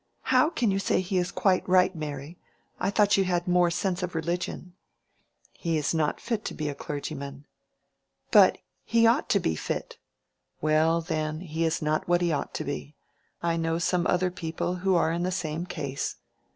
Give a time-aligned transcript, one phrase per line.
[0.33, 2.39] "How can you say he is quite right, Mary?
[2.79, 4.73] I thought you had more sense of religion."
[5.53, 7.45] "He is not fit to be a clergyman."
[8.31, 12.95] "But he ought to be fit."—"Well, then, he is not what he ought to be.
[13.43, 16.15] I know some other people who are in the same case."